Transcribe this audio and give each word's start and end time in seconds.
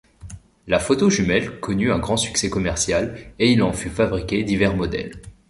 La 0.65 0.79
photo-jumelle 0.79 1.59
connut 1.59 1.91
un 1.91 1.99
grand 1.99 2.17
succès 2.17 2.49
commercial 2.49 3.15
et 3.37 3.51
il 3.51 3.61
en 3.61 3.71
fut 3.71 3.91
fabriqué 3.91 4.43
divers 4.43 4.75
modèles. 4.75 5.11